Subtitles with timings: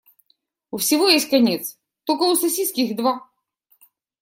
[0.71, 3.21] У всего есть конец, только у сосиски их два.